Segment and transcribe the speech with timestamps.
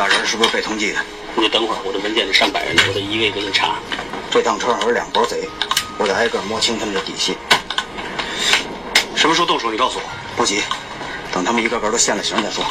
[0.00, 0.98] 这俩人是不是被通缉的？
[1.36, 3.74] 你等会儿，我的文件里上百人呢，我得一个一个给查。
[4.30, 5.46] 这趟车上有两拨贼，
[5.98, 7.36] 我得挨个摸清他们的底细。
[9.14, 9.70] 什么时候动手？
[9.70, 10.04] 你告诉我。
[10.38, 10.62] 不急。
[11.30, 12.64] 等他们一个个都现了形再说。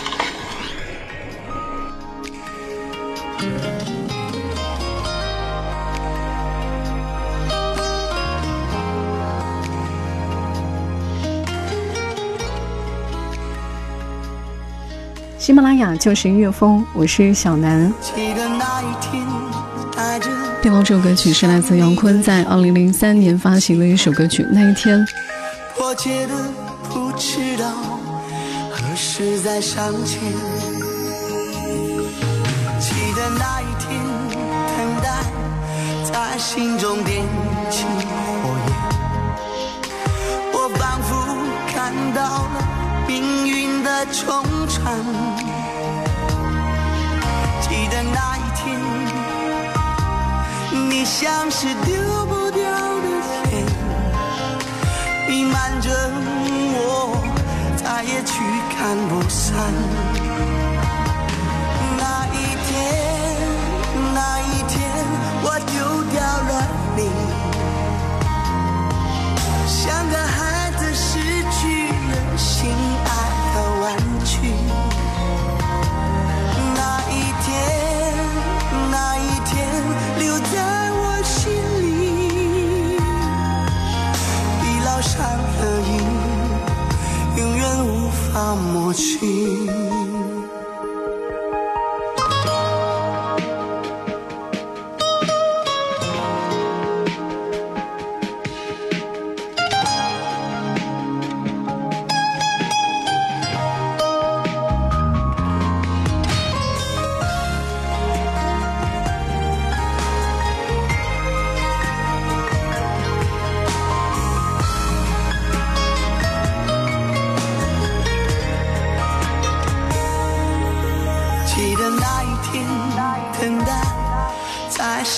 [15.39, 17.91] 喜马拉雅就是音乐风，我是小南。
[20.61, 24.99] 对方这首歌曲是来自杨坤在二零零三年发行的一首歌曲《那一天》。
[28.95, 30.19] 是在上前，
[32.81, 33.97] 记得那一天，
[34.77, 35.09] 等待
[36.03, 37.23] 在心中点
[37.69, 37.85] 起
[43.09, 44.95] 命运的重传。
[47.59, 48.79] 记得那一天，
[50.87, 51.91] 你像是丢
[52.27, 53.07] 不掉的
[53.51, 53.65] 烟，
[55.27, 55.89] 弥漫着
[56.75, 56.77] 我。
[57.77, 58.43] 再也去
[58.77, 59.73] 看不散。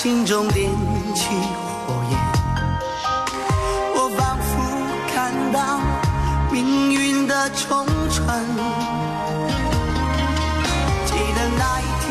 [0.01, 0.67] 心中点
[1.13, 1.29] 起
[1.85, 2.17] 火焰，
[3.93, 4.51] 我仿佛
[5.13, 5.79] 看到
[6.51, 8.43] 命运的冲传。
[11.05, 12.09] 记得那一天，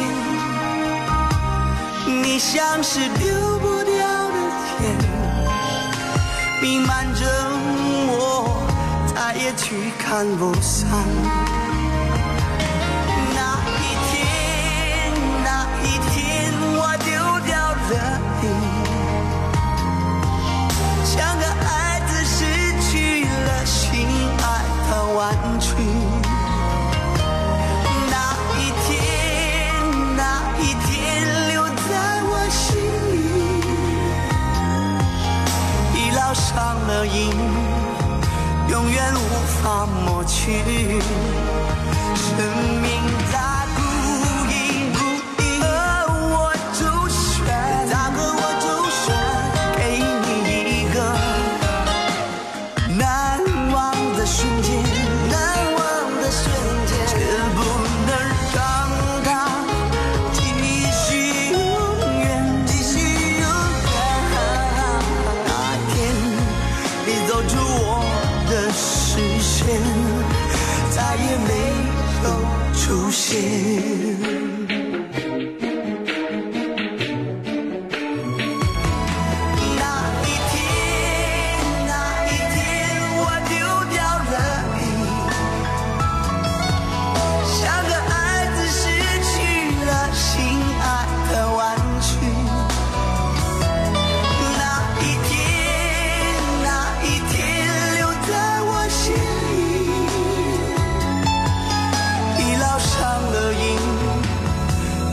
[2.23, 3.99] 你像是丢不掉
[4.31, 4.37] 的
[4.85, 4.97] 烟，
[6.63, 7.27] 弥漫着
[8.07, 8.63] 我，
[9.13, 10.87] 再也去看不散。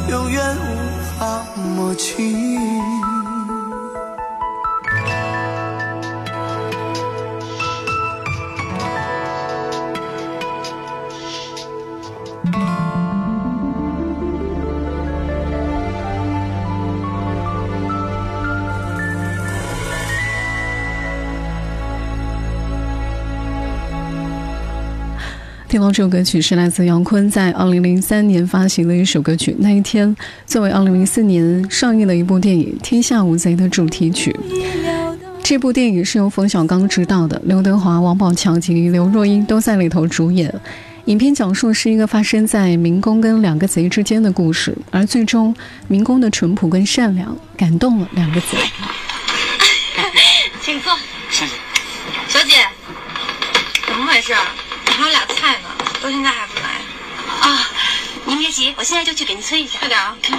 [0.10, 1.46] 永远无法
[1.76, 2.24] 抹去
[25.78, 29.56] 听到这首歌曲是来自杨坤在二零零三年发行的一首歌曲。
[29.60, 34.36] 那一天，作为二零零四年上映的一部电影《天下无贼》的主题曲。
[35.44, 40.52] 这部电影是由冯小刚执导的，刘德华、王宝强及刘若英都在里头主演。
[41.06, 45.56] 影片讲述是一个发生在民工跟两个贼之间的故事，而最终
[45.88, 48.58] 民工的淳朴跟善良感动了两个贼。
[50.60, 50.92] 请坐，
[51.30, 51.52] 谢谢。
[52.28, 52.66] 小姐，
[53.86, 54.34] 怎么回事？
[54.90, 55.22] 还有俩，
[56.08, 56.80] 到现在还不来。
[57.42, 57.68] 啊，
[58.24, 59.78] 您别急，我现在就去给您催一下。
[59.80, 60.16] 快点啊！
[60.24, 60.38] 认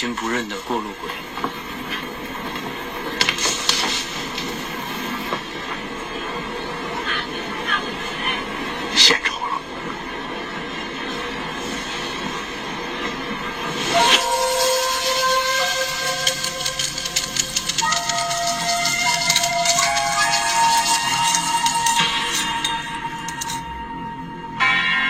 [0.00, 1.10] 亲不认的过路鬼。
[8.96, 9.60] 献丑了。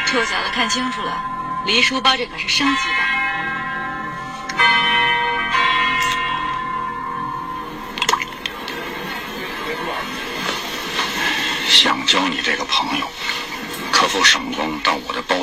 [0.07, 1.23] 臭小子，看清楚了，
[1.65, 3.20] 黎叔包这可是升级版。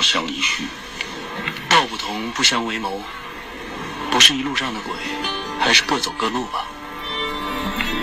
[0.07, 0.63] 我的包厢一叙？
[1.68, 3.01] 道不同不相为谋，
[4.09, 4.94] 不是一路上的鬼，
[5.59, 6.65] 还是各走各路吧。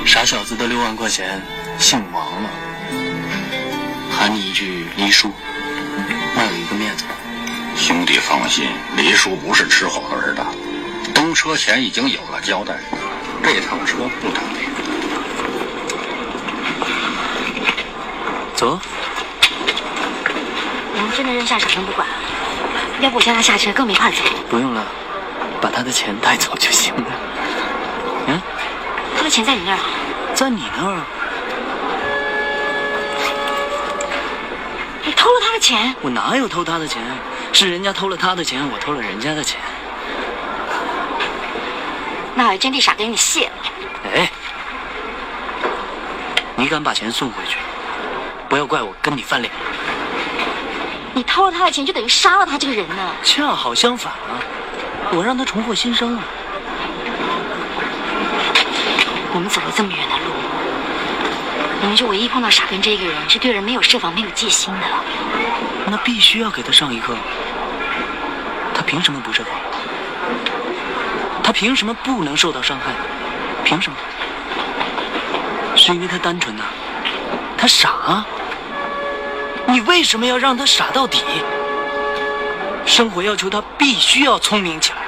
[0.05, 1.41] 傻小子的六万块钱，
[1.79, 2.51] 姓王了，
[4.11, 5.33] 喊你一句黎叔，
[6.37, 7.13] 那有一个面子吧。
[7.75, 8.69] 兄弟放心，
[8.99, 10.45] 黎叔不是吃好儿的，
[11.15, 12.81] 登车前已经有了交代。
[13.43, 14.69] 这趟车不等你。
[18.55, 18.79] 走，
[20.97, 22.07] 我们真的扔下傻根不管，
[23.01, 24.17] 要不我叫他下车更没法走。
[24.49, 24.85] 不用了，
[25.61, 27.05] 把他的钱带走就行了。
[28.29, 28.41] 嗯，
[29.17, 29.85] 他的钱在你那儿啊？
[30.35, 31.01] 在你那儿，
[35.05, 35.95] 你偷了他的钱？
[36.01, 37.03] 我哪有偷他的钱？
[37.53, 39.61] 是人家偷了他的钱，我偷了人家的钱。
[42.35, 43.53] 那我还真替傻给你谢了。
[44.15, 44.31] 哎，
[46.57, 47.59] 你敢把钱送回去，
[48.49, 49.53] 不要怪我跟你翻脸。
[51.15, 52.97] 你偷了他的钱，就等于杀了他这个人呢。
[53.23, 54.35] 恰好相反啊，
[55.13, 56.25] 我让他重获新生啊。
[59.33, 60.25] 我们走了这么远的路，
[61.83, 64.81] 我们就唯一碰到傻根这个人，是对人没有设防、没有戒心的。
[65.87, 67.17] 那必须要给他上一课。
[68.75, 69.53] 他凭什么不设防？
[71.43, 72.93] 他凭什么不能受到伤害？
[73.63, 73.97] 凭什么？
[75.77, 76.65] 是因为他单纯呐、
[77.57, 78.25] 他傻？
[79.67, 81.23] 你为什么要让他傻到底？
[82.87, 84.99] 生活要求他必须要聪明起来。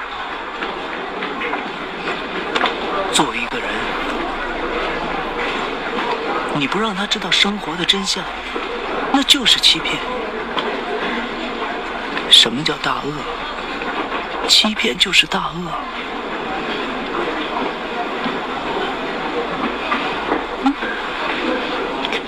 [3.12, 3.68] 作为一个人，
[6.54, 8.24] 你不让他知道生活的真相，
[9.12, 9.96] 那就是欺骗。
[12.28, 13.12] 什么叫大恶？
[14.48, 15.70] 欺骗就是大恶。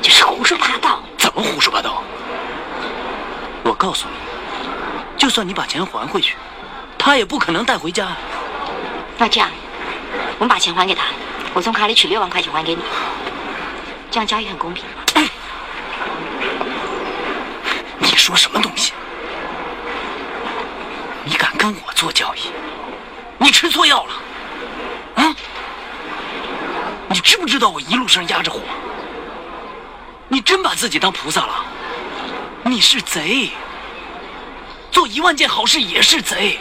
[0.00, 1.02] 就是胡说八道。
[1.16, 1.77] 怎么胡说八道？
[3.80, 4.14] 我告诉你，
[5.16, 6.34] 就算你把钱还回去，
[6.98, 8.08] 他也不可能带回家。
[9.16, 9.48] 那这样，
[10.36, 11.04] 我们把钱还给他，
[11.54, 12.82] 我从卡里取六万块钱还给你，
[14.10, 14.84] 这样交易很公平。
[18.00, 18.92] 你说什么东西？
[21.22, 22.50] 你敢跟我做交易？
[23.38, 25.22] 你吃错药了？
[25.22, 25.36] 啊？
[27.08, 28.58] 你知不知道我一路上压着火？
[30.26, 31.64] 你真把自己当菩萨了？
[32.64, 33.50] 你是贼，
[34.90, 36.58] 做一万件好事也是贼，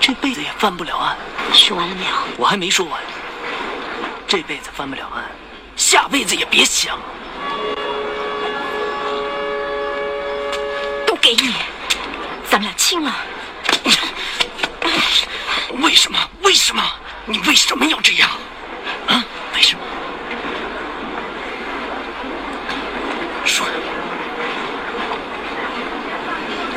[0.00, 1.16] 这辈子也翻不了案。
[1.52, 2.10] 说完了没有？
[2.36, 3.00] 我还没说完，
[4.26, 5.24] 这辈子翻不了案，
[5.76, 6.98] 下辈子也别想。
[11.06, 11.54] 都给你，
[12.48, 13.12] 咱们俩亲了。
[15.80, 16.18] 为什么？
[16.42, 16.82] 为什么？
[17.24, 18.28] 你为什么要这样？
[19.06, 19.24] 啊？
[19.54, 19.80] 为什么？
[23.44, 23.66] 说。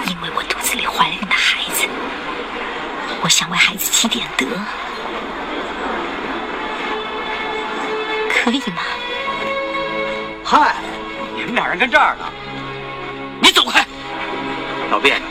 [0.07, 1.87] 因为我肚子里怀了你的孩子，
[3.23, 4.45] 我想为孩子积点德，
[8.29, 8.83] 可以吗？
[10.45, 10.75] 嗨，
[11.35, 12.31] 你们俩人跟这儿呢，
[13.41, 13.83] 你走开！
[14.91, 15.23] 闹别扭。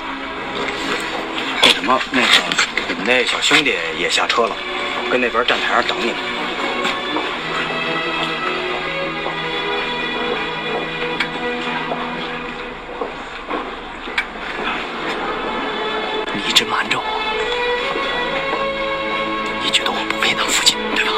[1.72, 2.00] 什么？
[2.10, 2.26] 那个，
[2.88, 4.56] 你们那小兄弟也下车了，
[5.08, 6.18] 跟那边站台上等你呢。
[16.46, 17.04] 一直瞒着我，
[19.62, 21.12] 你觉得我不配当父亲，对吧？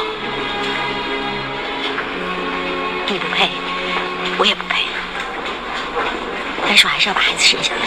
[3.07, 3.49] 你不配，
[4.37, 4.85] 我也不配，
[6.67, 7.81] 但是我还是要把孩子生下来，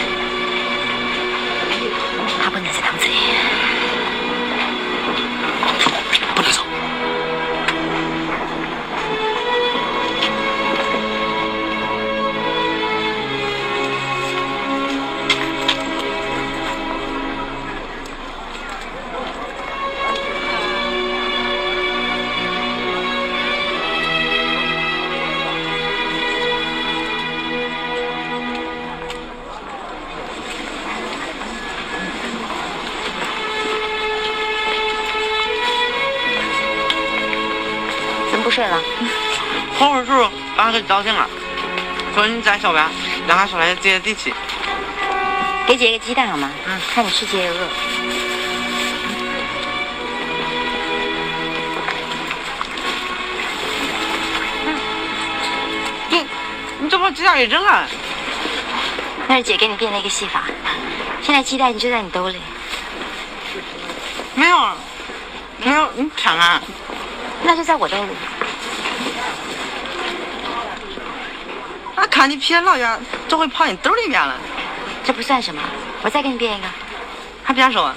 [38.57, 38.81] 怎么不睡了？
[39.77, 41.29] 后悔叔刚给你道歉了，
[42.15, 42.87] 说你在小白，
[43.27, 44.33] 让他说来接地气。
[45.67, 46.49] 给姐一个鸡蛋好吗？
[46.65, 47.55] 嗯，看你吃姐也饿。
[56.09, 56.25] 你
[56.79, 57.85] 你怎么把鸡蛋给扔了？
[59.27, 60.45] 那是姐给你变了一个戏法，
[61.21, 62.41] 现在鸡蛋就在你兜里。
[64.33, 64.57] 没有，
[65.63, 66.59] 没有，你抢啊，
[67.43, 68.09] 那就在我兜里。
[72.17, 74.33] 看你偏老远，这回跑你兜里面了，
[75.03, 75.61] 这不算什么，
[76.01, 76.67] 我再给你变一个。
[77.43, 77.93] 还变什么，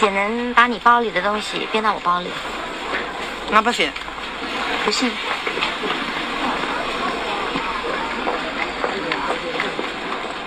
[0.00, 2.26] 姐能把你包里的东西变到我包里，
[3.52, 3.88] 那不行。
[4.84, 5.12] 不信？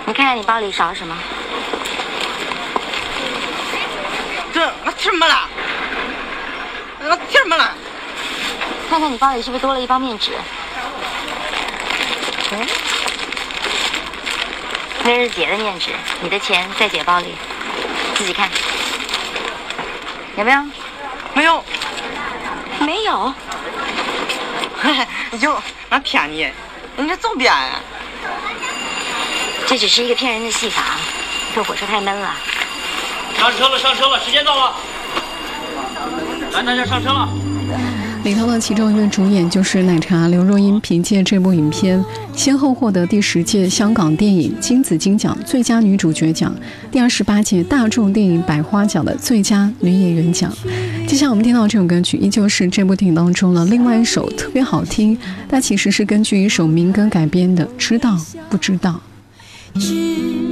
[0.04, 1.16] 你看看你包里少了什么？
[4.52, 5.48] 这我什么了，
[7.00, 7.72] 我什么了。
[8.90, 10.32] 看看你包里是不是多了一包面纸？
[15.08, 15.88] 那是姐的面纸，
[16.20, 17.28] 你的钱在姐包里，
[18.14, 18.46] 自己看，
[20.36, 20.62] 有没有？
[21.34, 21.64] 没有，
[22.80, 23.34] 没有。
[25.40, 26.46] 有，俺骗你，
[26.98, 27.80] 你这总编啊？
[29.66, 30.98] 这只是一个骗人的戏法，
[31.54, 32.34] 坐火车太闷了。
[33.38, 34.74] 上车了，上车了，时间到了，
[36.52, 37.26] 来，大家上车了。
[38.24, 42.04] 里头的其中一位主演就是奶茶刘若英，凭借这部影片，
[42.38, 46.54] 先后获得第十届香港电影金紫荆奖最佳女主角奖、
[46.88, 50.48] 第二十八届大众电影百花奖的最佳女演员奖。
[51.04, 55.18] 接下来我们听到这首歌曲，依旧是这部电影当中的另外一首特别好听，
[55.48, 58.16] 它其实是根据一首民歌改编的，《知道
[58.48, 59.00] 不知道》。
[59.80, 60.47] 知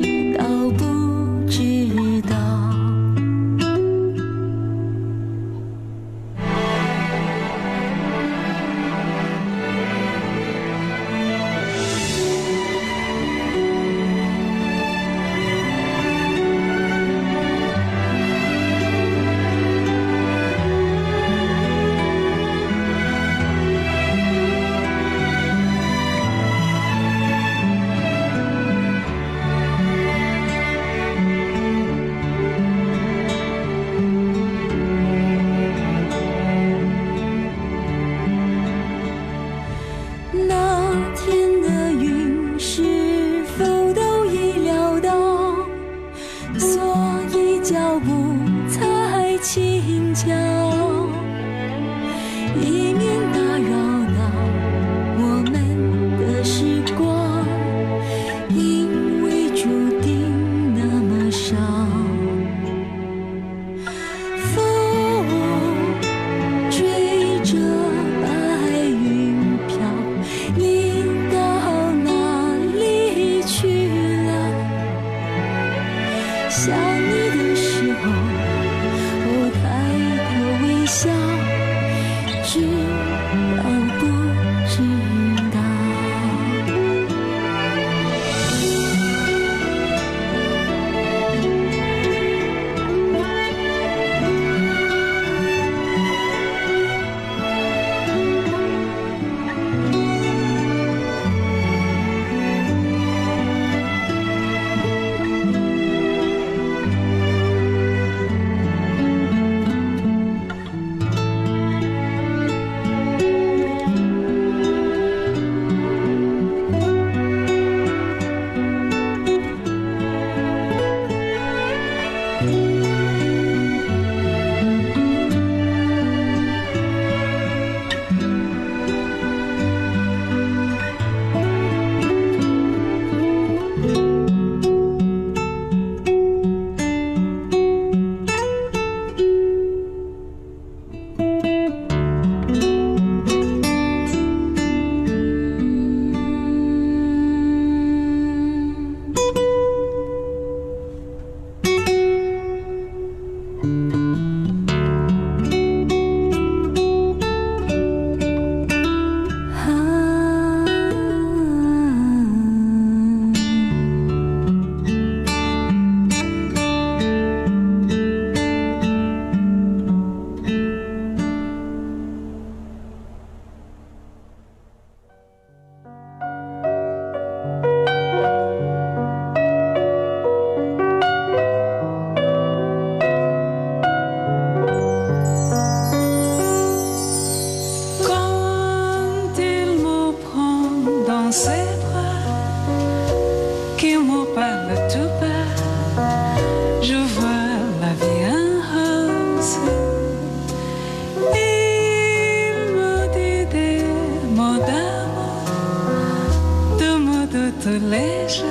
[207.37, 208.43] toute lèche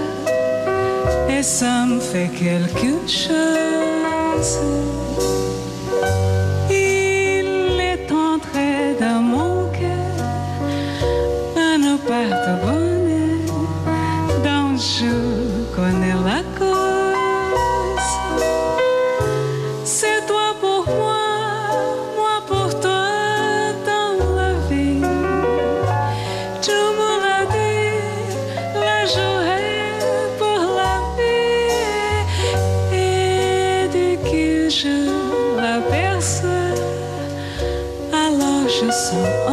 [1.29, 4.59] et ça me fait quelque chose.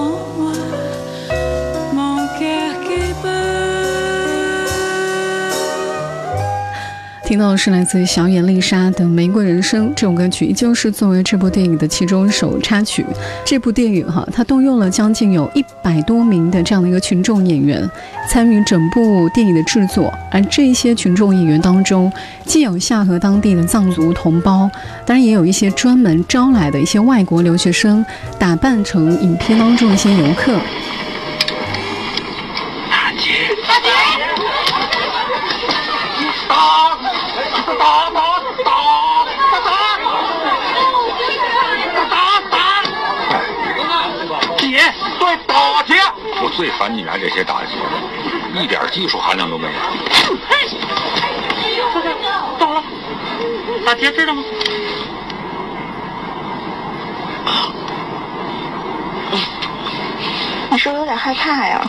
[0.02, 0.51] 我。
[7.32, 13.06] 听到的是来自小野丽莎的《玫瑰人生》这首歌曲，依旧是作为这部电影的其中一首插曲。
[13.42, 17.90] 这部电影哈，它动用了将近有一百多名的这样的一个群众演员
[18.28, 22.12] 参与整部电影的制作，而这些群众演员当中，
[22.44, 24.70] 既有下河当地的藏族同胞，
[25.06, 28.04] 当然也有一些专门招来的一些外国留学生，
[28.38, 30.60] 打扮成影片当中一些游客。
[46.62, 47.72] 最烦你来这些大姐，
[48.54, 49.72] 一点技术含量都没有。
[52.56, 52.84] 怎么了？
[53.84, 54.44] 大姐知道吗？
[60.70, 61.84] 你是不是有点害怕呀？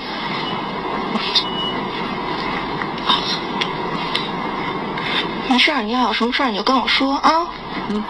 [5.49, 7.45] 没事，你要有什么事你就跟我说啊。
[7.89, 8.03] 嗯。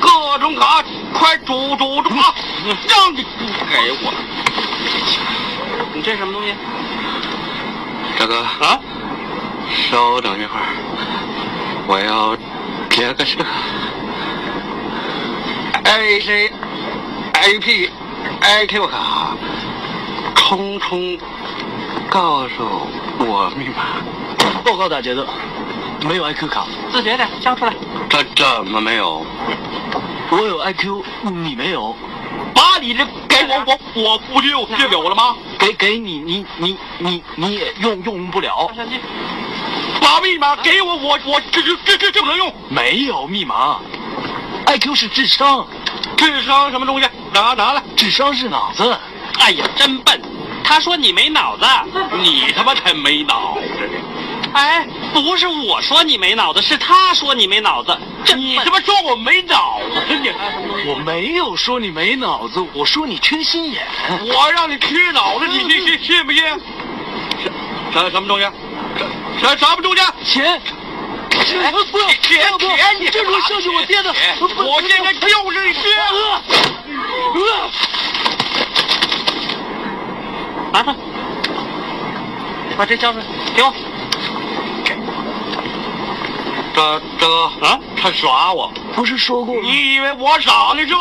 [0.00, 0.82] 各种卡，
[1.18, 2.34] 快住住住啊！
[2.88, 4.12] 让你给我。
[5.92, 6.54] 你这什么东西？
[8.18, 8.78] 大哥啊，
[9.90, 10.66] 稍等一会儿，
[11.88, 12.36] 我要
[12.88, 13.44] 接个车。
[15.84, 16.52] A C
[17.32, 17.90] A P
[18.40, 19.36] I Q 卡，
[20.36, 21.18] 匆匆
[22.08, 22.86] 告诉
[23.18, 23.96] 我密码。
[24.64, 25.26] 报告大姐的，
[26.02, 26.66] 没有 I Q 卡。
[26.92, 27.72] 自觉的交出来。
[28.08, 29.26] 这怎么没有？
[30.30, 31.02] 我有 IQ，
[31.44, 31.94] 你没有。
[32.54, 35.36] 把你这给我，我我不就就给我了吗？
[35.58, 38.70] 给给你，你你你你也用用不了。
[40.00, 42.52] 把密码给我，我我这这这这这不能用。
[42.68, 43.80] 没有密码
[44.66, 45.66] ，IQ 是智商，
[46.16, 47.08] 智商什么东西？
[47.32, 48.96] 拿拿来，智商是脑子。
[49.38, 50.20] 哎呀，真笨！
[50.64, 51.64] 他说你没脑子，
[52.20, 53.98] 你他妈才没脑子呢。
[54.54, 57.96] 哎，不是我说你没脑子，是他说你没脑子。
[58.24, 60.32] 这你他妈说我没脑子你？
[60.90, 63.86] 我没有说你没脑子，我说你缺心眼。
[64.08, 66.42] 我让你缺脑子，你信信信不信？
[67.92, 68.46] 什什么东西？
[69.40, 70.02] 什什么东西？
[70.24, 70.60] 钱。
[71.30, 74.12] 钱不要钱钱，你这是孝敬我爹的。
[74.40, 75.34] 我现在就是
[75.66, 75.82] 你爹。
[80.72, 80.94] 拿着，
[82.76, 83.72] 把这交出来，给我。
[86.78, 87.34] 这这个
[87.66, 89.52] 啊，他耍我，不是说过？
[89.60, 91.00] 你以为我傻呢是吧？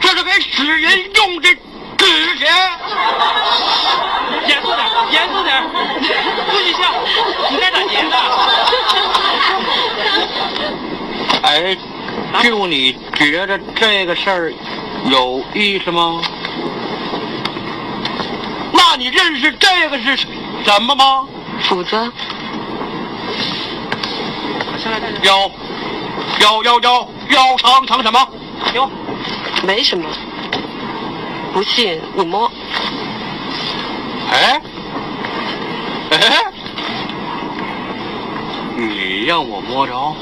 [0.00, 1.48] 这是给死人用的
[1.96, 2.48] 纸钱。
[4.48, 5.62] 严肃点，严肃点，
[6.50, 6.92] 不许笑，
[7.52, 8.16] 你在打劫呢。
[11.42, 11.76] 哎，
[12.42, 14.52] 就你觉得这个事儿
[15.04, 16.20] 有意思吗？
[18.72, 21.28] 那你认识这个是什么吗？
[21.62, 22.12] 斧子。
[25.22, 25.50] 腰，
[26.40, 28.28] 腰腰腰腰长长什么？
[28.74, 28.90] 哟，
[29.64, 30.08] 没什么。
[31.52, 32.50] 不信你摸。
[34.30, 34.60] 哎，
[36.10, 36.52] 哎，
[38.76, 40.14] 你让我摸着？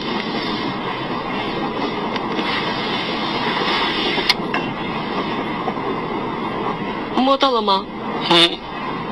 [7.16, 7.84] 摸到了吗？
[8.30, 8.58] 嗯，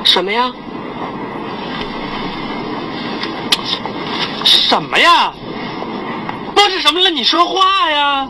[0.03, 0.51] 什么呀？
[4.45, 5.33] 什么呀？
[6.55, 7.09] 摸着什么了？
[7.09, 8.27] 你说话呀！